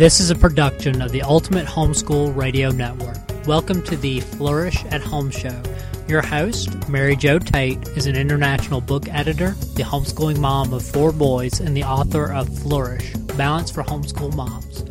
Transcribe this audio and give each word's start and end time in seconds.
This 0.00 0.18
is 0.18 0.30
a 0.30 0.34
production 0.34 1.02
of 1.02 1.12
the 1.12 1.20
Ultimate 1.20 1.66
Homeschool 1.66 2.34
Radio 2.34 2.70
Network. 2.70 3.18
Welcome 3.46 3.82
to 3.82 3.98
the 3.98 4.20
Flourish 4.20 4.82
at 4.86 5.02
Home 5.02 5.30
Show. 5.30 5.62
Your 6.08 6.22
host, 6.22 6.88
Mary 6.88 7.14
Jo 7.14 7.38
Tate, 7.38 7.86
is 7.88 8.06
an 8.06 8.16
international 8.16 8.80
book 8.80 9.10
editor, 9.10 9.50
the 9.74 9.82
homeschooling 9.82 10.38
mom 10.38 10.72
of 10.72 10.82
four 10.82 11.12
boys, 11.12 11.60
and 11.60 11.76
the 11.76 11.84
author 11.84 12.32
of 12.32 12.48
Flourish 12.60 13.12
Balance 13.36 13.70
for 13.70 13.82
Homeschool 13.82 14.34
Moms. 14.34 14.86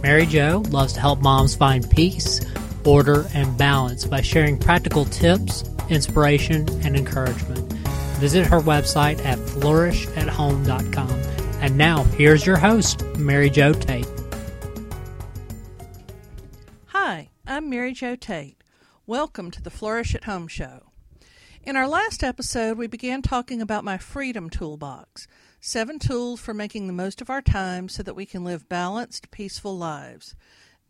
Mary 0.00 0.24
Jo 0.24 0.62
loves 0.70 0.94
to 0.94 1.00
help 1.00 1.20
moms 1.20 1.54
find 1.54 1.90
peace, 1.90 2.40
order, 2.86 3.26
and 3.34 3.58
balance 3.58 4.06
by 4.06 4.22
sharing 4.22 4.58
practical 4.58 5.04
tips, 5.04 5.64
inspiration, 5.90 6.66
and 6.82 6.96
encouragement. 6.96 7.70
Visit 8.20 8.46
her 8.46 8.60
website 8.60 9.22
at 9.22 9.36
flourishathome.com. 9.36 11.10
And 11.60 11.76
now, 11.76 12.04
here's 12.04 12.46
your 12.46 12.56
host, 12.56 13.04
Mary 13.18 13.50
Jo 13.50 13.74
Tate. 13.74 14.06
Mary 17.86 17.94
Jo 17.94 18.16
Tate. 18.16 18.64
Welcome 19.06 19.52
to 19.52 19.62
the 19.62 19.70
Flourish 19.70 20.16
at 20.16 20.24
Home 20.24 20.48
show. 20.48 20.90
In 21.62 21.76
our 21.76 21.86
last 21.86 22.24
episode, 22.24 22.76
we 22.76 22.88
began 22.88 23.22
talking 23.22 23.62
about 23.62 23.84
my 23.84 23.96
Freedom 23.96 24.50
Toolbox 24.50 25.28
seven 25.60 26.00
tools 26.00 26.40
for 26.40 26.52
making 26.52 26.88
the 26.88 26.92
most 26.92 27.20
of 27.20 27.30
our 27.30 27.40
time 27.40 27.88
so 27.88 28.02
that 28.02 28.16
we 28.16 28.26
can 28.26 28.42
live 28.42 28.68
balanced, 28.68 29.30
peaceful 29.30 29.78
lives. 29.78 30.34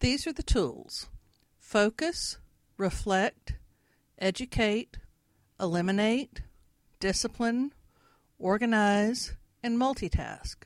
These 0.00 0.26
are 0.26 0.32
the 0.32 0.42
tools 0.42 1.08
focus, 1.58 2.38
reflect, 2.78 3.56
educate, 4.18 4.96
eliminate, 5.60 6.40
discipline, 6.98 7.74
organize, 8.38 9.34
and 9.62 9.76
multitask. 9.76 10.56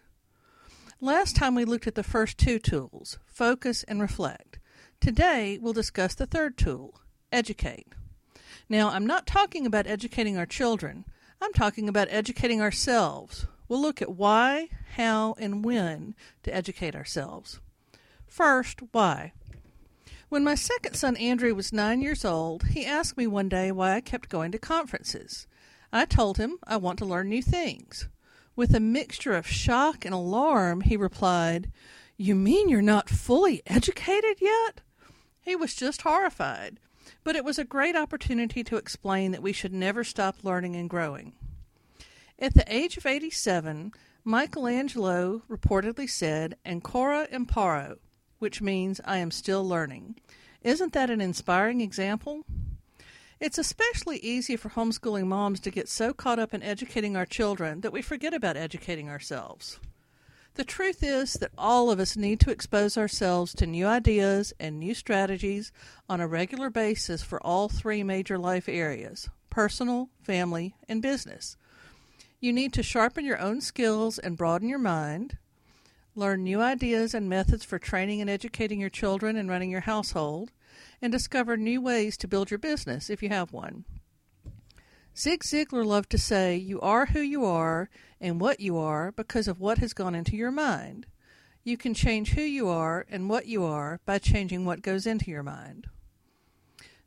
Last 1.01 1.35
time 1.35 1.57
we 1.57 1.65
looked 1.65 1.89
at 1.89 1.97
the 1.97 2.05
first 2.05 2.39
two 2.39 2.61
tools, 2.61 3.19
focus 3.27 3.83
and 3.89 4.01
reflect. 4.01 4.60
Today 5.01 5.59
we'll 5.59 5.73
discuss 5.73 6.15
the 6.15 6.27
third 6.27 6.59
tool, 6.59 7.01
educate. 7.33 7.87
Now, 8.69 8.91
I'm 8.91 9.07
not 9.07 9.27
talking 9.27 9.65
about 9.65 9.87
educating 9.87 10.37
our 10.37 10.45
children. 10.45 11.07
I'm 11.41 11.55
talking 11.55 11.89
about 11.89 12.09
educating 12.11 12.61
ourselves. 12.61 13.47
We'll 13.67 13.81
look 13.81 14.03
at 14.03 14.13
why, 14.13 14.69
how, 14.97 15.37
and 15.39 15.65
when 15.65 16.15
to 16.43 16.55
educate 16.55 16.95
ourselves. 16.95 17.61
First, 18.27 18.81
why. 18.93 19.33
When 20.29 20.45
my 20.45 20.55
second 20.55 20.97
son 20.97 21.17
Andrew 21.17 21.55
was 21.55 21.73
nine 21.73 22.03
years 22.03 22.23
old, 22.23 22.65
he 22.69 22.85
asked 22.85 23.17
me 23.17 23.27
one 23.27 23.49
day 23.49 23.73
why 23.73 23.95
I 23.95 24.03
kept 24.03 24.29
going 24.29 24.53
to 24.53 24.59
conferences. 24.59 25.47
I 25.91 26.05
told 26.05 26.37
him 26.37 26.59
I 26.65 26.77
want 26.77 26.99
to 26.99 27.07
learn 27.07 27.31
new 27.31 27.43
things. 27.43 28.07
With 28.55 28.75
a 28.75 28.81
mixture 28.81 29.33
of 29.33 29.47
shock 29.47 30.05
and 30.05 30.13
alarm, 30.13 30.83
he 30.83 30.99
replied, 30.99 31.73
You 32.19 32.35
mean 32.35 32.69
you're 32.69 32.83
not 32.83 33.09
fully 33.09 33.63
educated 33.67 34.43
yet? 34.43 34.83
He 35.43 35.57
was 35.57 35.75
just 35.75 36.03
horrified, 36.03 36.79
but 37.25 37.37
it 37.37 37.45
was 37.45 37.59
a 37.59 37.65
great 37.65 37.97
opportunity 37.97 38.63
to 38.65 38.77
explain 38.77 39.33
that 39.33 39.43
we 39.43 39.53
should 39.53 39.73
never 39.73 40.05
stop 40.05 40.37
learning 40.43 40.77
and 40.77 40.89
growing. 40.89 41.33
At 42.39 42.55
the 42.55 42.65
age 42.73 42.97
of 42.97 43.07
87, 43.07 43.93
Michelangelo 44.25 45.43
reportedly 45.51 46.09
said, 46.09 46.57
Ancora 46.65 47.27
imparo, 47.31 47.99
which 48.39 48.61
means 48.61 49.01
I 49.05 49.19
am 49.19 49.31
still 49.31 49.67
learning. 49.67 50.17
Isn't 50.63 50.93
that 50.93 51.11
an 51.11 51.21
inspiring 51.21 51.81
example? 51.81 52.45
It's 53.41 53.57
especially 53.57 54.19
easy 54.19 54.57
for 54.57 54.69
homeschooling 54.69 55.27
moms 55.27 55.61
to 55.61 55.71
get 55.71 55.89
so 55.89 56.13
caught 56.13 56.39
up 56.39 56.53
in 56.53 56.63
educating 56.63 57.17
our 57.17 57.25
children 57.25 57.81
that 57.81 57.93
we 57.93 58.03
forget 58.03 58.35
about 58.35 58.59
educating 58.59 59.09
ourselves. 59.09 59.81
The 60.61 60.67
truth 60.67 61.03
is 61.03 61.33
that 61.41 61.53
all 61.57 61.91
of 61.91 61.99
us 61.99 62.19
need 62.19 62.39
to 62.41 62.51
expose 62.51 62.99
ourselves 62.99 63.55
to 63.55 63.67
new 63.67 63.87
ideas 63.87 64.53
and 64.61 64.79
new 64.79 64.93
strategies 64.93 65.73
on 66.07 66.21
a 66.21 66.29
regular 66.29 66.69
basis 66.69 67.23
for 67.23 67.43
all 67.43 67.71
three 67.71 68.03
major 68.03 68.37
life 68.37 68.69
areas 68.69 69.31
personal, 69.49 70.11
family, 70.23 70.75
and 70.87 71.01
business. 71.01 71.57
You 72.41 72.53
need 72.53 72.75
to 72.75 72.83
sharpen 72.83 73.25
your 73.25 73.41
own 73.41 73.63
skills 73.63 74.19
and 74.19 74.37
broaden 74.37 74.69
your 74.69 74.79
mind, 74.79 75.39
learn 76.15 76.45
new 76.45 76.61
ideas 76.61 77.15
and 77.15 77.27
methods 77.27 77.65
for 77.65 77.79
training 77.79 78.21
and 78.21 78.29
educating 78.29 78.81
your 78.81 78.91
children 78.91 79.39
and 79.39 79.49
running 79.49 79.71
your 79.71 79.81
household, 79.81 80.53
and 81.01 81.11
discover 81.11 81.57
new 81.57 81.81
ways 81.81 82.19
to 82.19 82.29
build 82.29 82.51
your 82.51 82.59
business 82.59 83.09
if 83.09 83.23
you 83.23 83.31
have 83.31 83.51
one. 83.51 83.87
Zig 85.17 85.43
Ziglar 85.43 85.87
loved 85.87 86.11
to 86.11 86.19
say, 86.19 86.55
You 86.57 86.83
are 86.83 87.07
who 87.07 87.21
you 87.21 87.47
are 87.47 87.89
and 88.21 88.41
what 88.41 88.61
you 88.61 88.77
are 88.77 89.13
because 89.13 89.49
of 89.49 89.61
what 89.61 89.79
has 89.79 89.93
gone 89.93 90.15
into 90.15 90.37
your 90.37 90.51
mind. 90.51 91.07
You 91.65 91.77
can 91.77 91.95
change 91.95 92.31
who 92.31 92.43
you 92.43 92.69
are 92.69 93.07
and 93.11 93.29
what 93.29 93.47
you 93.47 93.65
are 93.65 94.01
by 94.05 94.19
changing 94.19 94.65
what 94.65 94.83
goes 94.83 95.07
into 95.07 95.31
your 95.31 95.43
mind. 95.43 95.87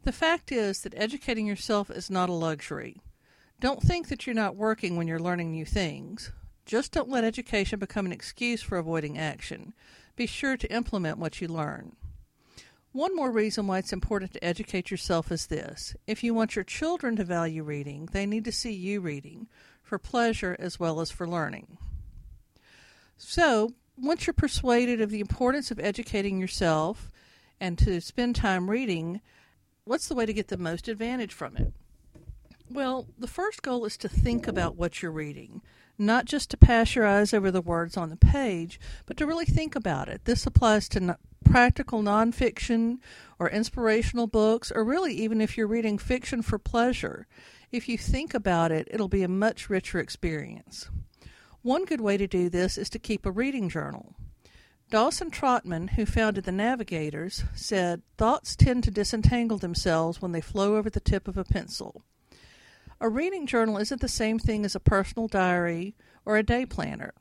The 0.03 0.11
fact 0.11 0.51
is 0.51 0.81
that 0.81 0.93
educating 0.95 1.47
yourself 1.47 1.89
is 1.89 2.09
not 2.09 2.29
a 2.29 2.33
luxury. 2.33 3.01
Don't 3.59 3.81
think 3.81 4.09
that 4.09 4.27
you're 4.27 4.33
not 4.33 4.55
working 4.55 4.97
when 4.97 5.07
you're 5.07 5.19
learning 5.19 5.51
new 5.51 5.65
things. 5.65 6.31
Just 6.65 6.91
don't 6.91 7.09
let 7.09 7.23
education 7.23 7.79
become 7.79 8.05
an 8.05 8.11
excuse 8.11 8.61
for 8.61 8.77
avoiding 8.77 9.17
action. 9.17 9.73
Be 10.15 10.25
sure 10.25 10.57
to 10.57 10.71
implement 10.73 11.17
what 11.17 11.41
you 11.41 11.47
learn. 11.47 11.95
One 12.91 13.15
more 13.15 13.31
reason 13.31 13.65
why 13.65 13.79
it's 13.79 13.91
important 13.91 14.33
to 14.33 14.43
educate 14.43 14.91
yourself 14.91 15.31
is 15.31 15.47
this. 15.47 15.95
If 16.05 16.23
you 16.23 16.35
want 16.35 16.55
your 16.55 16.63
children 16.63 17.15
to 17.15 17.23
value 17.23 17.63
reading, 17.63 18.07
they 18.11 18.27
need 18.27 18.45
to 18.45 18.51
see 18.51 18.71
you 18.71 19.01
reading, 19.01 19.47
for 19.83 19.99
pleasure 19.99 20.55
as 20.57 20.79
well 20.79 20.99
as 20.99 21.11
for 21.11 21.27
learning. 21.27 21.77
So, 23.17 23.73
once 23.97 24.25
you're 24.25 24.33
persuaded 24.33 24.99
of 24.99 25.11
the 25.11 25.19
importance 25.19 25.69
of 25.69 25.79
educating 25.79 26.39
yourself 26.39 27.11
and 27.59 27.77
to 27.77 28.01
spend 28.01 28.35
time 28.35 28.69
reading, 28.69 29.21
what's 29.83 30.07
the 30.07 30.15
way 30.15 30.25
to 30.25 30.33
get 30.33 30.47
the 30.47 30.57
most 30.57 30.87
advantage 30.87 31.33
from 31.33 31.55
it? 31.57 31.73
Well, 32.71 33.07
the 33.19 33.27
first 33.27 33.61
goal 33.61 33.85
is 33.85 33.97
to 33.97 34.09
think 34.09 34.47
about 34.47 34.75
what 34.75 35.01
you're 35.01 35.11
reading 35.11 35.61
not 35.97 36.25
just 36.25 36.49
to 36.49 36.57
pass 36.57 36.95
your 36.95 37.05
eyes 37.05 37.33
over 37.33 37.51
the 37.51 37.61
words 37.61 37.97
on 37.97 38.09
the 38.09 38.15
page, 38.15 38.79
but 39.05 39.17
to 39.17 39.25
really 39.25 39.45
think 39.45 39.75
about 39.75 40.09
it. 40.09 40.25
This 40.25 40.45
applies 40.45 40.89
to 40.89 41.17
practical 41.43 42.01
nonfiction 42.01 42.97
or 43.39 43.49
inspirational 43.49 44.27
books, 44.27 44.71
or 44.73 44.83
really 44.83 45.13
even 45.13 45.41
if 45.41 45.57
you're 45.57 45.67
reading 45.67 45.97
fiction 45.97 46.41
for 46.41 46.57
pleasure. 46.57 47.27
If 47.73 47.89
you 47.89 47.97
think 47.97 48.35
about 48.35 48.71
it, 48.71 48.87
it'll 48.91 49.07
be 49.07 49.23
a 49.23 49.27
much 49.27 49.67
richer 49.67 49.97
experience. 49.97 50.89
One 51.63 51.85
good 51.85 52.01
way 52.01 52.17
to 52.17 52.27
do 52.27 52.47
this 52.47 52.77
is 52.77 52.87
to 52.91 52.99
keep 52.99 53.25
a 53.25 53.31
reading 53.31 53.67
journal. 53.67 54.13
Dawson 54.91 55.31
Trotman, 55.31 55.87
who 55.87 56.05
founded 56.05 56.43
the 56.43 56.51
Navigators, 56.51 57.43
said 57.55 58.03
thoughts 58.15 58.55
tend 58.55 58.83
to 58.83 58.91
disentangle 58.91 59.57
themselves 59.57 60.21
when 60.21 60.33
they 60.33 60.39
flow 60.39 60.75
over 60.75 60.87
the 60.87 60.99
tip 60.99 61.27
of 61.27 61.35
a 61.35 61.43
pencil. 61.43 62.03
A 63.01 63.09
reading 63.09 63.47
journal 63.47 63.79
isn't 63.79 64.01
the 64.01 64.07
same 64.07 64.37
thing 64.37 64.65
as 64.65 64.75
a 64.75 64.79
personal 64.79 65.27
diary 65.27 65.95
or 66.25 66.37
a 66.37 66.43
day 66.43 66.67
planner. 66.67 67.15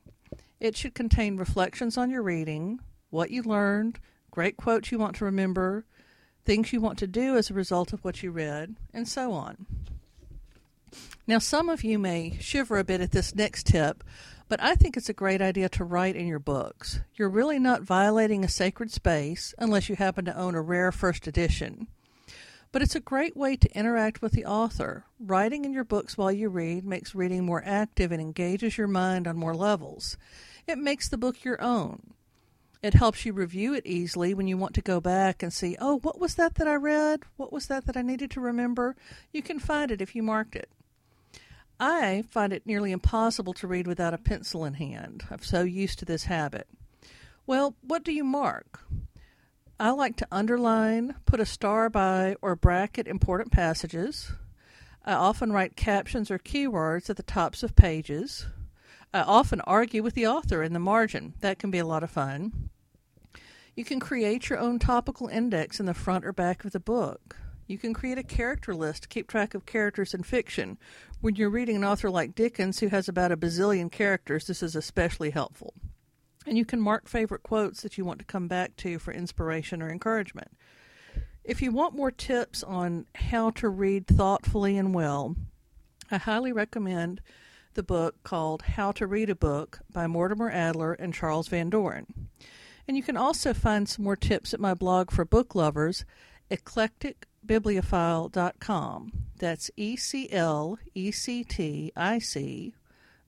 It 0.59 0.77
should 0.77 0.93
contain 0.93 1.35
reflections 1.35 1.97
on 1.97 2.11
your 2.11 2.21
reading, 2.21 2.79
what 3.09 3.31
you 3.31 3.41
learned, 3.41 3.99
great 4.29 4.55
quotes 4.55 4.91
you 4.91 4.99
want 4.99 5.15
to 5.15 5.25
remember, 5.25 5.87
things 6.45 6.71
you 6.71 6.79
want 6.79 6.99
to 6.99 7.07
do 7.07 7.37
as 7.37 7.49
a 7.49 7.55
result 7.55 7.91
of 7.91 8.03
what 8.03 8.21
you 8.21 8.29
read, 8.29 8.75
and 8.93 9.07
so 9.07 9.31
on. 9.31 9.65
Now, 11.25 11.39
some 11.39 11.69
of 11.69 11.83
you 11.83 11.97
may 11.97 12.37
shiver 12.39 12.77
a 12.77 12.83
bit 12.83 13.01
at 13.01 13.11
this 13.11 13.33
next 13.33 13.67
tip, 13.67 14.03
but 14.49 14.61
I 14.61 14.75
think 14.75 14.97
it's 14.97 15.09
a 15.09 15.13
great 15.13 15.41
idea 15.41 15.69
to 15.69 15.83
write 15.83 16.15
in 16.15 16.27
your 16.27 16.39
books. 16.39 16.99
You're 17.15 17.29
really 17.29 17.59
not 17.59 17.81
violating 17.81 18.43
a 18.43 18.49
sacred 18.49 18.91
space 18.91 19.53
unless 19.57 19.89
you 19.89 19.95
happen 19.95 20.25
to 20.25 20.37
own 20.37 20.53
a 20.53 20.61
rare 20.61 20.91
first 20.91 21.27
edition. 21.27 21.87
But 22.71 22.81
it's 22.81 22.95
a 22.95 22.99
great 22.99 23.37
way 23.37 23.55
to 23.55 23.77
interact 23.77 24.21
with 24.21 24.33
the 24.33 24.45
author. 24.45 25.05
Writing 25.19 25.63
in 25.63 25.73
your 25.73 25.83
books 25.83 26.17
while 26.17 26.31
you 26.31 26.49
read 26.49 26.83
makes 26.85 27.15
reading 27.15 27.45
more 27.45 27.63
active 27.65 28.11
and 28.11 28.19
engages 28.19 28.77
your 28.77 28.87
mind 28.87 29.27
on 29.27 29.37
more 29.37 29.55
levels. 29.55 30.17
It 30.67 30.77
makes 30.77 31.07
the 31.07 31.17
book 31.17 31.43
your 31.43 31.61
own. 31.61 32.13
It 32.81 32.95
helps 32.95 33.25
you 33.25 33.31
review 33.31 33.73
it 33.73 33.85
easily 33.85 34.33
when 34.33 34.47
you 34.47 34.57
want 34.57 34.75
to 34.75 34.81
go 34.81 34.99
back 34.99 35.41
and 35.41 35.53
see, 35.53 35.77
oh, 35.79 35.99
what 35.99 36.19
was 36.19 36.35
that 36.35 36.55
that 36.55 36.67
I 36.67 36.75
read? 36.75 37.21
What 37.37 37.53
was 37.53 37.67
that 37.67 37.85
that 37.85 37.95
I 37.95 38.01
needed 38.01 38.29
to 38.31 38.41
remember? 38.41 38.97
You 39.31 39.41
can 39.41 39.57
find 39.57 39.89
it 39.89 40.01
if 40.01 40.15
you 40.15 40.21
marked 40.21 40.55
it. 40.55 40.69
I 41.85 42.23
find 42.29 42.53
it 42.53 42.65
nearly 42.65 42.93
impossible 42.93 43.51
to 43.55 43.67
read 43.67 43.87
without 43.87 44.13
a 44.13 44.17
pencil 44.17 44.63
in 44.63 44.75
hand. 44.75 45.25
I'm 45.29 45.41
so 45.41 45.63
used 45.63 45.99
to 45.99 46.05
this 46.05 46.23
habit. 46.23 46.65
Well, 47.45 47.75
what 47.81 48.05
do 48.05 48.13
you 48.13 48.23
mark? 48.23 48.79
I 49.77 49.89
like 49.89 50.15
to 50.17 50.27
underline, 50.31 51.15
put 51.25 51.41
a 51.41 51.45
star 51.45 51.89
by, 51.89 52.37
or 52.41 52.55
bracket 52.55 53.05
important 53.05 53.51
passages. 53.51 54.31
I 55.03 55.11
often 55.11 55.51
write 55.51 55.75
captions 55.75 56.31
or 56.31 56.39
keywords 56.39 57.09
at 57.09 57.17
the 57.17 57.23
tops 57.23 57.63
of 57.63 57.75
pages. 57.75 58.45
I 59.13 59.19
often 59.19 59.59
argue 59.67 60.01
with 60.01 60.13
the 60.13 60.27
author 60.27 60.63
in 60.63 60.71
the 60.71 60.79
margin. 60.79 61.33
That 61.41 61.59
can 61.59 61.69
be 61.69 61.79
a 61.79 61.85
lot 61.85 62.01
of 62.01 62.09
fun. 62.09 62.69
You 63.75 63.83
can 63.83 63.99
create 63.99 64.47
your 64.47 64.57
own 64.57 64.79
topical 64.79 65.27
index 65.27 65.81
in 65.81 65.85
the 65.85 65.93
front 65.93 66.23
or 66.23 66.31
back 66.31 66.63
of 66.63 66.71
the 66.71 66.79
book. 66.79 67.35
You 67.67 67.77
can 67.77 67.93
create 67.93 68.17
a 68.17 68.23
character 68.23 68.75
list 68.75 69.03
to 69.03 69.09
keep 69.09 69.27
track 69.27 69.53
of 69.53 69.65
characters 69.65 70.13
in 70.13 70.23
fiction. 70.23 70.77
When 71.21 71.35
you're 71.35 71.49
reading 71.49 71.77
an 71.77 71.85
author 71.85 72.09
like 72.09 72.35
Dickens, 72.35 72.79
who 72.79 72.87
has 72.87 73.07
about 73.07 73.31
a 73.31 73.37
bazillion 73.37 73.91
characters, 73.91 74.47
this 74.47 74.61
is 74.61 74.75
especially 74.75 75.29
helpful. 75.29 75.73
And 76.45 76.57
you 76.57 76.65
can 76.65 76.81
mark 76.81 77.07
favorite 77.07 77.43
quotes 77.43 77.81
that 77.81 77.97
you 77.97 78.03
want 78.03 78.19
to 78.19 78.25
come 78.25 78.47
back 78.47 78.75
to 78.77 78.99
for 78.99 79.13
inspiration 79.13 79.81
or 79.81 79.89
encouragement. 79.89 80.51
If 81.43 81.61
you 81.61 81.71
want 81.71 81.95
more 81.95 82.11
tips 82.11 82.63
on 82.63 83.05
how 83.15 83.51
to 83.51 83.69
read 83.69 84.07
thoughtfully 84.07 84.77
and 84.77 84.93
well, 84.93 85.35
I 86.11 86.17
highly 86.17 86.51
recommend 86.51 87.21
the 87.73 87.83
book 87.83 88.23
called 88.23 88.61
How 88.61 88.91
to 88.93 89.07
Read 89.07 89.29
a 89.29 89.35
Book 89.35 89.79
by 89.91 90.05
Mortimer 90.07 90.51
Adler 90.51 90.93
and 90.93 91.13
Charles 91.13 91.47
Van 91.47 91.69
Doren. 91.69 92.29
And 92.87 92.97
you 92.97 93.03
can 93.03 93.17
also 93.17 93.53
find 93.53 93.87
some 93.87 94.05
more 94.05 94.15
tips 94.15 94.53
at 94.53 94.59
my 94.59 94.73
blog 94.73 95.11
for 95.11 95.25
book 95.25 95.55
lovers, 95.55 96.05
eclecticbibliophile.com. 97.45 99.11
That's 99.37 99.71
E 99.75 99.95
C 99.95 100.29
L 100.31 100.77
E 100.93 101.11
C 101.11 101.43
T 101.43 101.91
I 101.95 102.19
C 102.19 102.73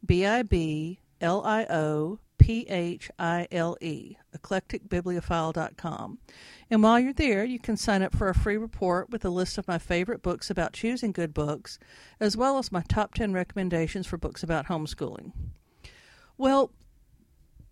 B 0.06 0.26
I 0.26 0.44
B 0.44 1.00
L 1.22 1.44
I 1.46 1.66
O 1.66 2.20
P 2.38 2.68
H 2.70 3.10
I 3.18 3.48
L 3.52 3.78
E, 3.82 4.18
eclecticbibliophile.com. 4.38 6.20
And 6.70 6.84
while 6.84 7.00
you're 7.00 7.14
there, 7.14 7.44
you 7.44 7.60
can 7.60 7.78
sign 7.78 8.02
up 8.02 8.16
for 8.16 8.30
a 8.30 8.36
free 8.36 8.58
report 8.58 9.10
with 9.10 9.26
a 9.26 9.30
list 9.30 9.58
of 9.58 9.68
my 9.68 9.78
favorite 9.78 10.22
books 10.22 10.50
about 10.50 10.74
choosing 10.74 11.12
good 11.12 11.34
books, 11.34 11.80
as 12.20 12.38
well 12.38 12.58
as 12.58 12.72
my 12.72 12.84
top 12.88 13.14
10 13.14 13.34
recommendations 13.34 14.06
for 14.06 14.18
books 14.18 14.44
about 14.44 14.68
homeschooling. 14.68 15.32
Well, 16.38 16.72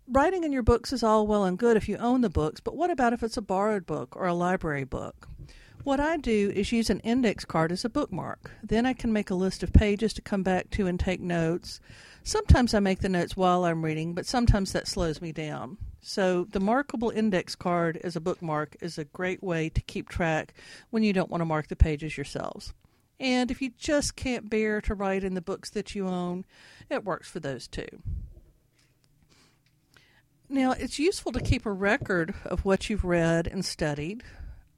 writing 0.08 0.44
in 0.44 0.52
your 0.52 0.62
books 0.62 0.92
is 0.92 1.02
all 1.02 1.26
well 1.26 1.44
and 1.44 1.58
good 1.58 1.76
if 1.76 1.88
you 1.88 1.96
own 1.98 2.22
the 2.22 2.30
books, 2.30 2.60
but 2.60 2.76
what 2.76 2.90
about 2.90 3.12
if 3.12 3.22
it's 3.22 3.36
a 3.36 3.42
borrowed 3.42 3.86
book 3.86 4.16
or 4.16 4.26
a 4.26 4.34
library 4.34 4.84
book? 4.84 5.28
What 5.84 6.00
I 6.00 6.16
do 6.16 6.50
is 6.54 6.72
use 6.72 6.88
an 6.88 7.00
index 7.00 7.44
card 7.44 7.70
as 7.70 7.84
a 7.84 7.90
bookmark. 7.90 8.50
Then 8.62 8.86
I 8.86 8.94
can 8.94 9.12
make 9.12 9.28
a 9.28 9.34
list 9.34 9.62
of 9.62 9.74
pages 9.74 10.14
to 10.14 10.22
come 10.22 10.42
back 10.42 10.70
to 10.70 10.86
and 10.86 10.98
take 10.98 11.20
notes. 11.20 11.78
Sometimes 12.22 12.72
I 12.72 12.80
make 12.80 13.00
the 13.00 13.10
notes 13.10 13.36
while 13.36 13.66
I'm 13.66 13.84
reading, 13.84 14.14
but 14.14 14.24
sometimes 14.24 14.72
that 14.72 14.88
slows 14.88 15.20
me 15.20 15.30
down. 15.30 15.76
So, 16.00 16.44
the 16.44 16.60
markable 16.60 17.10
index 17.10 17.54
card 17.54 17.98
as 18.02 18.16
a 18.16 18.20
bookmark 18.20 18.76
is 18.80 18.96
a 18.96 19.04
great 19.04 19.42
way 19.42 19.68
to 19.68 19.82
keep 19.82 20.08
track 20.08 20.54
when 20.88 21.02
you 21.02 21.12
don't 21.12 21.30
want 21.30 21.42
to 21.42 21.46
mark 21.46 21.68
the 21.68 21.76
pages 21.76 22.16
yourselves. 22.16 22.72
And 23.20 23.50
if 23.50 23.60
you 23.60 23.70
just 23.76 24.16
can't 24.16 24.48
bear 24.48 24.80
to 24.82 24.94
write 24.94 25.22
in 25.22 25.34
the 25.34 25.42
books 25.42 25.68
that 25.70 25.94
you 25.94 26.06
own, 26.06 26.46
it 26.88 27.04
works 27.04 27.28
for 27.28 27.40
those 27.40 27.68
too. 27.68 27.88
Now, 30.48 30.72
it's 30.72 30.98
useful 30.98 31.32
to 31.32 31.40
keep 31.40 31.66
a 31.66 31.72
record 31.72 32.34
of 32.46 32.64
what 32.64 32.88
you've 32.88 33.04
read 33.04 33.46
and 33.46 33.64
studied. 33.64 34.22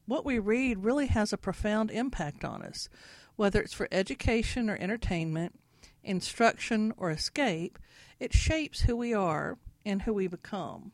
What 0.06 0.24
we 0.24 0.38
read 0.38 0.84
really 0.84 1.06
has 1.08 1.32
a 1.32 1.38
profound 1.38 1.90
impact 1.90 2.44
on 2.44 2.62
us, 2.62 2.88
whether 3.34 3.60
it's 3.60 3.74
for 3.74 3.88
education 3.90 4.70
or 4.70 4.76
entertainment, 4.76 5.58
instruction 6.04 6.92
or 6.96 7.10
escape, 7.10 7.78
it 8.20 8.32
shapes 8.32 8.82
who 8.82 8.96
we 8.96 9.12
are 9.12 9.58
and 9.84 10.02
who 10.02 10.14
we 10.14 10.28
become. 10.28 10.92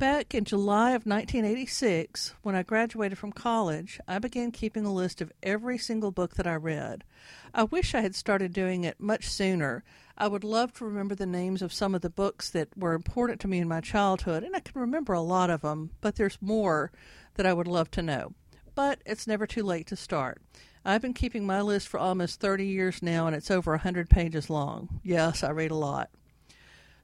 Back 0.00 0.34
in 0.34 0.46
July 0.46 0.92
of 0.92 1.04
1986, 1.04 2.32
when 2.40 2.54
I 2.54 2.62
graduated 2.62 3.18
from 3.18 3.32
college, 3.32 4.00
I 4.08 4.18
began 4.18 4.50
keeping 4.50 4.86
a 4.86 4.92
list 4.94 5.20
of 5.20 5.30
every 5.42 5.76
single 5.76 6.10
book 6.10 6.36
that 6.36 6.46
I 6.46 6.54
read. 6.54 7.04
I 7.52 7.64
wish 7.64 7.94
I 7.94 8.00
had 8.00 8.14
started 8.14 8.54
doing 8.54 8.84
it 8.84 8.98
much 8.98 9.28
sooner. 9.28 9.84
I 10.16 10.26
would 10.26 10.42
love 10.42 10.72
to 10.72 10.86
remember 10.86 11.14
the 11.14 11.26
names 11.26 11.60
of 11.60 11.70
some 11.70 11.94
of 11.94 12.00
the 12.00 12.08
books 12.08 12.48
that 12.48 12.74
were 12.78 12.94
important 12.94 13.40
to 13.40 13.48
me 13.48 13.58
in 13.58 13.68
my 13.68 13.82
childhood, 13.82 14.42
and 14.42 14.56
I 14.56 14.60
can 14.60 14.80
remember 14.80 15.12
a 15.12 15.20
lot 15.20 15.50
of 15.50 15.60
them, 15.60 15.90
but 16.00 16.16
there's 16.16 16.38
more 16.40 16.90
that 17.34 17.44
I 17.44 17.52
would 17.52 17.68
love 17.68 17.90
to 17.90 18.02
know. 18.02 18.32
But 18.74 19.02
it's 19.04 19.26
never 19.26 19.46
too 19.46 19.64
late 19.64 19.86
to 19.88 19.96
start. 19.96 20.40
I've 20.82 21.02
been 21.02 21.12
keeping 21.12 21.44
my 21.44 21.60
list 21.60 21.88
for 21.88 22.00
almost 22.00 22.40
30 22.40 22.64
years 22.64 23.02
now, 23.02 23.26
and 23.26 23.36
it's 23.36 23.50
over 23.50 23.72
100 23.72 24.08
pages 24.08 24.48
long. 24.48 25.00
Yes, 25.02 25.44
I 25.44 25.50
read 25.50 25.70
a 25.70 25.74
lot. 25.74 26.08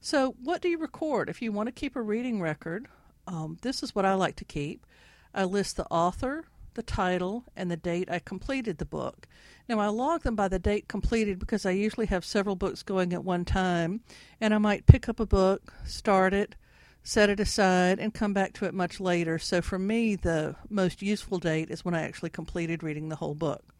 So, 0.01 0.35
what 0.43 0.63
do 0.63 0.69
you 0.69 0.79
record? 0.79 1.29
If 1.29 1.43
you 1.43 1.53
want 1.53 1.69
to 1.69 1.73
keep 1.73 1.97
a 1.97 2.03
reading 2.03 2.41
record, 2.41 2.89
um, 3.27 3.59
this 3.63 3.83
is 3.83 3.95
what 3.95 4.05
I 4.05 4.15
like 4.15 4.37
to 4.37 4.45
keep. 4.45 4.87
I 5.35 5.45
list 5.45 5.77
the 5.77 5.87
author, 5.87 6.45
the 6.75 6.83
title, 6.83 7.45
and 7.57 7.71
the 7.71 7.77
date 7.77 8.11
I 8.11 8.21
completed 8.21 8.79
the 8.79 8.85
book. 8.85 9.27
Now, 9.69 9.81
I 9.81 9.89
log 9.89 10.23
them 10.23 10.37
by 10.37 10.49
the 10.49 10.59
date 10.59 10.87
completed 10.87 11.39
because 11.39 11.67
I 11.67 11.73
usually 11.73 12.07
have 12.07 12.25
several 12.25 12.57
books 12.57 12.83
going 12.83 13.13
at 13.13 13.25
one 13.25 13.45
time, 13.45 14.01
and 14.41 14.55
I 14.55 14.59
might 14.59 14.87
pick 14.87 15.09
up 15.09 15.19
a 15.19 15.27
book, 15.27 15.73
start 15.85 16.33
it, 16.33 16.55
set 17.03 17.31
it 17.31 17.41
aside, 17.41 17.99
and 17.99 18.15
come 18.15 18.33
back 18.33 18.53
to 18.55 18.67
it 18.67 18.75
much 18.75 19.01
later. 19.01 19.39
So, 19.39 19.61
for 19.61 19.79
me, 19.79 20.15
the 20.15 20.55
most 20.71 21.03
useful 21.03 21.39
date 21.39 21.71
is 21.71 21.85
when 21.85 21.95
I 21.95 22.03
actually 22.03 22.31
completed 22.31 22.83
reading 22.83 23.09
the 23.09 23.17
whole 23.17 23.35
book. 23.35 23.76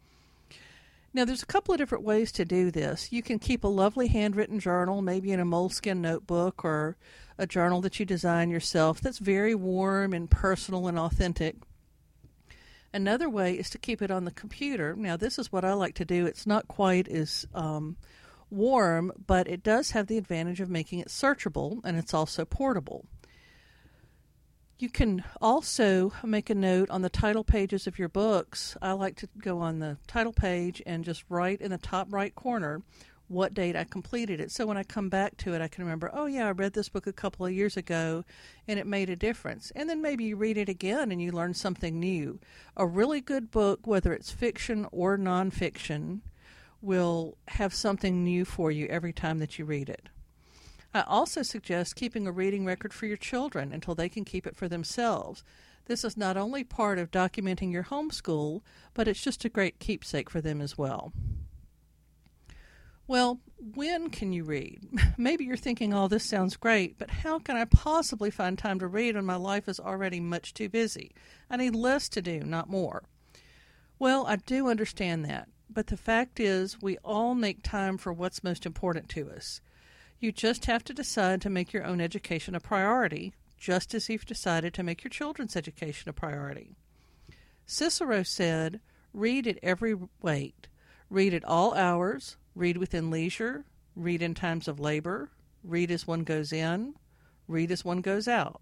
Now, 1.17 1.25
there's 1.25 1.41
a 1.41 1.47
couple 1.47 1.73
of 1.73 1.79
different 1.79 2.03
ways 2.03 2.31
to 2.33 2.45
do 2.45 2.69
this. 2.69 3.11
You 3.11 3.23
can 3.23 3.39
keep 3.39 3.63
a 3.63 3.67
lovely 3.67 4.05
handwritten 4.05 4.59
journal, 4.59 5.01
maybe 5.01 5.31
in 5.31 5.39
a 5.39 5.45
moleskin 5.45 5.99
notebook 5.99 6.63
or 6.63 6.95
a 7.39 7.47
journal 7.47 7.81
that 7.81 7.99
you 7.99 8.05
design 8.05 8.51
yourself 8.51 9.01
that's 9.01 9.17
very 9.17 9.55
warm 9.55 10.13
and 10.13 10.29
personal 10.29 10.87
and 10.87 10.99
authentic. 10.99 11.55
Another 12.93 13.31
way 13.31 13.55
is 13.55 13.67
to 13.71 13.79
keep 13.79 14.03
it 14.03 14.11
on 14.11 14.25
the 14.25 14.31
computer. 14.31 14.95
Now, 14.95 15.17
this 15.17 15.39
is 15.39 15.51
what 15.51 15.65
I 15.65 15.73
like 15.73 15.95
to 15.95 16.05
do. 16.05 16.27
It's 16.27 16.45
not 16.45 16.67
quite 16.67 17.07
as 17.07 17.47
um, 17.55 17.97
warm, 18.51 19.11
but 19.25 19.47
it 19.47 19.63
does 19.63 19.89
have 19.91 20.05
the 20.05 20.19
advantage 20.19 20.61
of 20.61 20.69
making 20.69 20.99
it 20.99 21.07
searchable 21.07 21.79
and 21.83 21.97
it's 21.97 22.13
also 22.13 22.45
portable. 22.45 23.07
You 24.79 24.89
can 24.89 25.23
also 25.41 26.13
make 26.23 26.51
a 26.51 26.55
note 26.55 26.91
on 26.91 27.01
the 27.01 27.09
title 27.09 27.43
pages 27.43 27.87
of 27.87 27.97
your 27.97 28.09
books. 28.09 28.77
I 28.79 28.91
like 28.91 29.15
to 29.17 29.29
go 29.39 29.57
on 29.57 29.79
the 29.79 29.97
title 30.05 30.33
page 30.33 30.83
and 30.85 31.03
just 31.03 31.23
write 31.29 31.61
in 31.61 31.71
the 31.71 31.79
top 31.79 32.13
right 32.13 32.35
corner 32.35 32.83
what 33.27 33.55
date 33.55 33.75
I 33.75 33.85
completed 33.85 34.39
it. 34.39 34.51
So 34.51 34.67
when 34.67 34.77
I 34.77 34.83
come 34.83 35.09
back 35.09 35.35
to 35.37 35.55
it, 35.55 35.61
I 35.61 35.67
can 35.67 35.83
remember, 35.83 36.11
oh, 36.13 36.27
yeah, 36.27 36.47
I 36.47 36.51
read 36.51 36.73
this 36.73 36.89
book 36.89 37.07
a 37.07 37.11
couple 37.11 37.43
of 37.43 37.53
years 37.53 37.75
ago 37.75 38.23
and 38.67 38.79
it 38.79 38.85
made 38.85 39.09
a 39.09 39.15
difference. 39.15 39.71
And 39.75 39.89
then 39.89 39.99
maybe 39.99 40.25
you 40.25 40.35
read 40.35 40.57
it 40.57 40.69
again 40.69 41.11
and 41.11 41.19
you 41.19 41.31
learn 41.31 41.55
something 41.55 41.99
new. 41.99 42.39
A 42.75 42.85
really 42.85 43.19
good 43.19 43.49
book, 43.49 43.87
whether 43.87 44.13
it's 44.13 44.31
fiction 44.31 44.87
or 44.91 45.17
nonfiction, 45.17 46.19
will 46.83 47.35
have 47.47 47.73
something 47.73 48.23
new 48.23 48.45
for 48.45 48.69
you 48.69 48.85
every 48.85 49.11
time 49.11 49.39
that 49.39 49.57
you 49.57 49.65
read 49.65 49.89
it. 49.89 50.09
I 50.97 51.03
also 51.03 51.43
suggest 51.43 51.95
keeping 51.95 52.25
a 52.25 52.31
reading 52.31 52.65
record 52.65 52.91
for 52.91 53.05
your 53.05 53.17
children 53.17 53.71
until 53.71 53.93
they 53.93 54.09
can 54.09 54.25
keep 54.25 54.47
it 54.47 54.55
for 54.55 54.67
themselves. 54.67 55.43
This 55.85 56.03
is 56.03 56.17
not 56.17 56.37
only 56.37 56.63
part 56.63 56.97
of 56.97 57.11
documenting 57.11 57.71
your 57.71 57.83
homeschool, 57.83 58.61
but 58.95 59.07
it's 59.07 59.21
just 59.21 59.45
a 59.45 59.49
great 59.49 59.77
keepsake 59.77 60.27
for 60.27 60.41
them 60.41 60.59
as 60.59 60.75
well. 60.75 61.13
Well, 63.05 63.41
when 63.75 64.09
can 64.09 64.33
you 64.33 64.43
read? 64.43 64.79
Maybe 65.19 65.45
you're 65.45 65.55
thinking, 65.55 65.93
oh, 65.93 66.07
this 66.07 66.23
sounds 66.23 66.57
great, 66.57 66.97
but 66.97 67.11
how 67.11 67.37
can 67.37 67.55
I 67.55 67.65
possibly 67.65 68.31
find 68.31 68.57
time 68.57 68.79
to 68.79 68.87
read 68.87 69.13
when 69.13 69.23
my 69.23 69.35
life 69.35 69.69
is 69.69 69.79
already 69.79 70.19
much 70.19 70.55
too 70.55 70.67
busy? 70.67 71.11
I 71.47 71.57
need 71.57 71.75
less 71.75 72.09
to 72.09 72.23
do, 72.23 72.39
not 72.39 72.71
more. 72.71 73.03
Well, 73.99 74.25
I 74.25 74.37
do 74.37 74.67
understand 74.67 75.25
that, 75.25 75.47
but 75.69 75.87
the 75.87 75.95
fact 75.95 76.39
is, 76.39 76.81
we 76.81 76.97
all 77.03 77.35
make 77.35 77.61
time 77.61 77.99
for 77.99 78.11
what's 78.11 78.43
most 78.43 78.65
important 78.65 79.09
to 79.09 79.29
us. 79.29 79.61
You 80.19 80.31
just 80.31 80.65
have 80.65 80.83
to 80.85 80.93
decide 80.93 81.41
to 81.41 81.49
make 81.49 81.73
your 81.73 81.83
own 81.83 82.01
education 82.01 82.55
a 82.55 82.59
priority, 82.59 83.33
just 83.57 83.93
as 83.93 84.09
you've 84.09 84.25
decided 84.25 84.73
to 84.73 84.83
make 84.83 85.03
your 85.03 85.09
children's 85.09 85.55
education 85.55 86.09
a 86.09 86.13
priority. 86.13 86.75
Cicero 87.65 88.23
said, 88.23 88.79
Read 89.13 89.47
at 89.47 89.59
every 89.61 89.95
wait. 90.21 90.67
Read 91.09 91.33
at 91.33 91.45
all 91.45 91.73
hours. 91.73 92.37
Read 92.55 92.77
within 92.77 93.11
leisure. 93.11 93.65
Read 93.95 94.21
in 94.21 94.33
times 94.33 94.67
of 94.67 94.79
labor. 94.79 95.29
Read 95.63 95.91
as 95.91 96.07
one 96.07 96.23
goes 96.23 96.51
in. 96.51 96.95
Read 97.47 97.71
as 97.71 97.85
one 97.85 98.01
goes 98.01 98.27
out. 98.27 98.61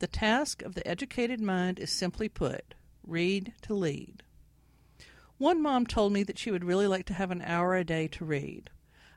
The 0.00 0.06
task 0.06 0.62
of 0.62 0.74
the 0.74 0.86
educated 0.86 1.40
mind 1.40 1.78
is 1.78 1.90
simply 1.90 2.28
put 2.28 2.74
read 3.06 3.52
to 3.62 3.74
lead. 3.74 4.22
One 5.38 5.62
mom 5.62 5.86
told 5.86 6.12
me 6.12 6.22
that 6.24 6.38
she 6.38 6.50
would 6.50 6.64
really 6.64 6.86
like 6.86 7.06
to 7.06 7.14
have 7.14 7.30
an 7.30 7.42
hour 7.42 7.74
a 7.74 7.84
day 7.84 8.08
to 8.08 8.24
read. 8.24 8.70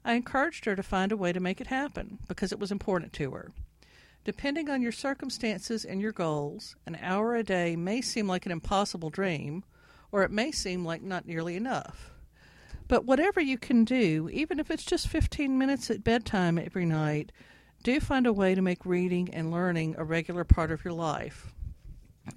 I 0.06 0.14
encouraged 0.14 0.66
her 0.66 0.76
to 0.76 0.84
find 0.84 1.12
a 1.12 1.18
way 1.18 1.32
to 1.32 1.40
make 1.40 1.62
it 1.62 1.68
happen 1.68 2.20
because 2.28 2.52
it 2.52 2.60
was 2.60 2.72
important 2.72 3.14
to 3.14 3.32
her. 3.32 3.52
Depending 4.26 4.70
on 4.70 4.82
your 4.82 4.92
circumstances 4.92 5.84
and 5.84 6.02
your 6.02 6.12
goals, 6.12 6.76
an 6.86 6.98
hour 7.02 7.36
a 7.36 7.44
day 7.44 7.76
may 7.76 8.02
seem 8.02 8.28
like 8.28 8.46
an 8.46 8.52
impossible 8.52 9.10
dream, 9.10 9.64
or 10.12 10.24
it 10.24 10.32
may 10.32 10.52
seem 10.52 10.86
like 10.86 11.02
not 11.02 11.26
nearly 11.26 11.56
enough. 11.56 12.12
But 12.88 13.06
whatever 13.06 13.42
you 13.42 13.58
can 13.58 13.86
do, 13.86 14.30
even 14.32 14.60
if 14.60 14.70
it's 14.70 14.86
just 14.86 15.08
15 15.08 15.58
minutes 15.58 15.90
at 15.90 16.04
bedtime 16.04 16.58
every 16.58 16.86
night, 16.86 17.32
do 17.82 18.00
find 18.00 18.26
a 18.26 18.34
way 18.34 18.56
to 18.56 18.62
make 18.62 18.86
reading 18.86 19.34
and 19.34 19.52
learning 19.52 19.96
a 19.98 20.04
regular 20.04 20.44
part 20.44 20.72
of 20.72 20.86
your 20.86 20.94
life. 20.94 21.54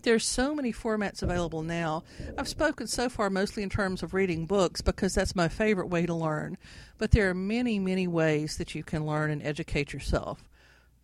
There's 0.02 0.26
so 0.26 0.54
many 0.54 0.72
formats 0.72 1.22
available 1.22 1.62
now. 1.62 2.02
I've 2.36 2.48
spoken 2.48 2.88
so 2.88 3.08
far 3.08 3.30
mostly 3.30 3.62
in 3.62 3.70
terms 3.70 4.02
of 4.02 4.14
reading 4.14 4.46
books 4.46 4.80
because 4.80 5.14
that's 5.14 5.36
my 5.36 5.48
favorite 5.48 5.88
way 5.88 6.06
to 6.06 6.14
learn, 6.14 6.58
but 6.98 7.12
there 7.12 7.30
are 7.30 7.34
many, 7.34 7.78
many 7.78 8.08
ways 8.08 8.56
that 8.56 8.74
you 8.74 8.82
can 8.82 9.06
learn 9.06 9.30
and 9.30 9.42
educate 9.42 9.92
yourself. 9.92 10.48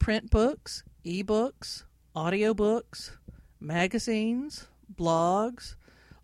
Print 0.00 0.30
books, 0.30 0.82
e-books, 1.04 1.84
audiobooks, 2.16 3.12
magazines, 3.60 4.66
blogs, 4.92 5.76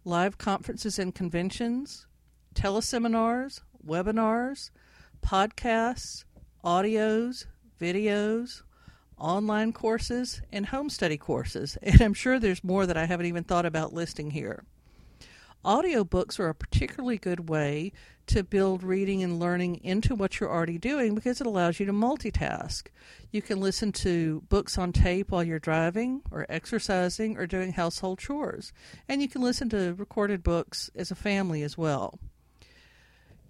live 0.05 0.37
conferences 0.37 0.99
and 0.99 1.15
conventions, 1.15 2.07
teleseminars, 2.55 3.61
webinars, 3.87 4.71
podcasts, 5.25 6.25
audios, 6.65 7.47
videos, 7.81 8.63
online 9.19 9.73
courses, 9.73 10.41
and 10.53 10.67
home 10.67 10.91
study 10.91 11.17
courses, 11.17 11.77
and 11.83 12.01
I'm 12.01 12.15
sure 12.15 12.39
there's 12.39 12.65
more 12.65 12.87
that 12.87 12.97
I 12.97 13.07
haven't 13.07 13.27
even 13.27 13.45
thought 13.45 13.67
about 13.67 13.93
listing 13.93 14.31
here. 14.31 14.65
Audiobooks 15.65 16.39
are 16.39 16.49
a 16.49 16.55
particularly 16.55 17.19
good 17.19 17.49
way 17.49 17.93
to 18.29 18.45
build 18.45 18.83
reading 18.83 19.23
and 19.23 19.41
learning 19.41 19.81
into 19.83 20.15
what 20.15 20.39
you're 20.39 20.51
already 20.51 20.79
doing 20.79 21.15
because 21.15 21.41
it 21.41 21.47
allows 21.47 21.81
you 21.81 21.87
to 21.87 21.93
multitask. 21.93 22.87
You 23.33 23.43
can 23.43 23.61
listen 23.61 23.91
to 23.93 24.43
books 24.49 24.79
on 24.79 24.93
tape 24.93 25.31
while 25.31 25.43
you're 25.43 25.59
driving 25.59 26.23
or 26.31 26.47
exercising 26.49 27.37
or 27.37 27.47
doing 27.47 27.73
household 27.73 28.19
chores, 28.19 28.73
and 29.09 29.21
you 29.21 29.29
can 29.29 29.43
listen 29.43 29.69
to 29.71 29.95
recorded 29.95 30.43
books 30.43 30.91
as 30.95 31.11
a 31.11 31.17
family 31.17 31.63
as 31.63 31.77
well. 31.77 32.19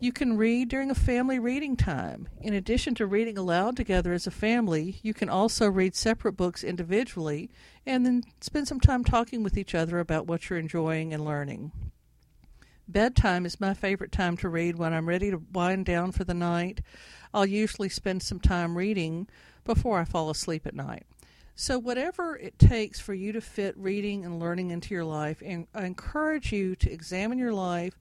You 0.00 0.12
can 0.12 0.36
read 0.36 0.68
during 0.68 0.92
a 0.92 0.94
family 0.94 1.40
reading 1.40 1.76
time. 1.76 2.28
In 2.40 2.54
addition 2.54 2.94
to 2.96 3.06
reading 3.06 3.36
aloud 3.36 3.76
together 3.76 4.12
as 4.12 4.28
a 4.28 4.30
family, 4.30 5.00
you 5.02 5.12
can 5.12 5.28
also 5.28 5.68
read 5.68 5.96
separate 5.96 6.34
books 6.34 6.62
individually 6.62 7.50
and 7.84 8.06
then 8.06 8.22
spend 8.40 8.68
some 8.68 8.78
time 8.78 9.02
talking 9.02 9.42
with 9.42 9.58
each 9.58 9.74
other 9.74 9.98
about 9.98 10.28
what 10.28 10.48
you're 10.48 10.58
enjoying 10.58 11.12
and 11.12 11.24
learning. 11.24 11.72
Bedtime 12.86 13.44
is 13.44 13.60
my 13.60 13.74
favorite 13.74 14.12
time 14.12 14.36
to 14.36 14.48
read 14.48 14.78
when 14.78 14.94
I'm 14.94 15.08
ready 15.08 15.32
to 15.32 15.42
wind 15.52 15.86
down 15.86 16.12
for 16.12 16.22
the 16.22 16.32
night. 16.32 16.80
I'll 17.34 17.44
usually 17.44 17.88
spend 17.88 18.22
some 18.22 18.38
time 18.38 18.78
reading 18.78 19.28
before 19.64 19.98
I 19.98 20.04
fall 20.04 20.30
asleep 20.30 20.64
at 20.64 20.76
night. 20.76 21.06
So, 21.56 21.76
whatever 21.76 22.36
it 22.36 22.56
takes 22.56 23.00
for 23.00 23.14
you 23.14 23.32
to 23.32 23.40
fit 23.40 23.76
reading 23.76 24.24
and 24.24 24.38
learning 24.38 24.70
into 24.70 24.94
your 24.94 25.04
life, 25.04 25.42
and 25.44 25.66
I 25.74 25.86
encourage 25.86 26.52
you 26.52 26.76
to 26.76 26.90
examine 26.90 27.36
your 27.36 27.52
life, 27.52 27.98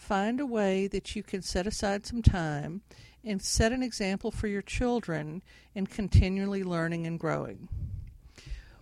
find 0.00 0.40
a 0.40 0.46
way 0.46 0.86
that 0.88 1.14
you 1.14 1.22
can 1.22 1.42
set 1.42 1.66
aside 1.66 2.06
some 2.06 2.22
time, 2.22 2.80
and 3.24 3.42
set 3.42 3.70
an 3.70 3.82
example 3.82 4.30
for 4.30 4.46
your 4.46 4.62
children 4.62 5.42
in 5.74 5.86
continually 5.86 6.64
learning 6.64 7.06
and 7.06 7.20
growing. 7.20 7.68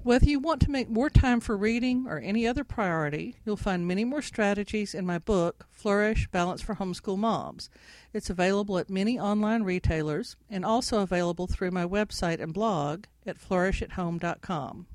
Whether 0.04 0.26
you 0.26 0.38
want 0.38 0.62
to 0.62 0.70
make 0.70 0.88
more 0.88 1.10
time 1.10 1.40
for 1.40 1.56
reading 1.56 2.06
or 2.08 2.18
any 2.20 2.46
other 2.46 2.62
priority, 2.62 3.34
you'll 3.44 3.56
find 3.56 3.87
many 3.87 4.04
more 4.04 4.22
strategies 4.22 4.94
in 4.94 5.04
my 5.04 5.18
book, 5.18 5.66
Flourish 5.72 6.28
Balance 6.28 6.62
for 6.62 6.76
Homeschool 6.76 7.18
Moms. 7.18 7.68
It's 8.14 8.30
available 8.30 8.78
at 8.78 8.88
many 8.88 9.18
online 9.18 9.64
retailers 9.64 10.37
and 10.48 10.64
also 10.64 11.00
available 11.00 11.48
through 11.48 11.72
my 11.72 11.84
website 11.84 12.40
and 12.40 12.54
blog 12.54 13.04
at 13.26 13.38
flourishathome.com. 13.38 14.87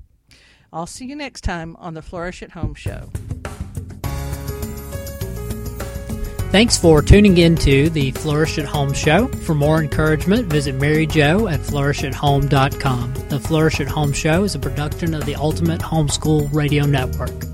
I'll 0.72 0.86
see 0.86 1.04
you 1.04 1.14
next 1.14 1.42
time 1.42 1.76
on 1.76 1.94
the 1.94 2.02
Flourish 2.02 2.42
at 2.42 2.52
Home 2.52 2.74
Show. 2.74 3.10
Thanks 6.54 6.78
for 6.78 7.02
tuning 7.02 7.36
in 7.38 7.56
to 7.56 7.90
the 7.90 8.12
Flourish 8.12 8.58
at 8.58 8.64
Home 8.64 8.92
show. 8.92 9.26
For 9.26 9.56
more 9.56 9.82
encouragement, 9.82 10.46
visit 10.46 10.76
Mary 10.76 11.04
Jo 11.04 11.48
at 11.48 11.58
flourishathome.com. 11.58 13.14
The 13.28 13.40
Flourish 13.40 13.80
at 13.80 13.88
Home 13.88 14.12
show 14.12 14.44
is 14.44 14.54
a 14.54 14.60
production 14.60 15.14
of 15.14 15.26
the 15.26 15.34
Ultimate 15.34 15.80
Homeschool 15.80 16.54
Radio 16.54 16.86
Network. 16.86 17.53